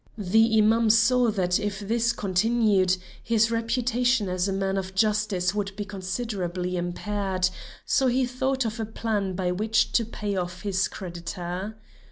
The 0.17 0.57
Imam 0.57 0.89
saw 0.89 1.29
that 1.29 1.59
if 1.59 1.79
this 1.79 2.11
continued, 2.11 2.97
his 3.21 3.51
reputation 3.51 4.29
as 4.29 4.47
a 4.47 4.51
man 4.51 4.75
of 4.75 4.95
justice 4.95 5.53
would 5.53 5.75
be 5.75 5.85
considerably 5.85 6.75
impaired, 6.75 7.51
so 7.85 8.07
he 8.07 8.25
thought 8.25 8.65
of 8.65 8.79
a 8.79 8.85
plan 8.87 9.35
by 9.35 9.51
which 9.51 9.91
to 9.91 10.03
pay 10.03 10.35
off 10.35 10.63
his 10.63 10.87
creditor. 10.87 11.75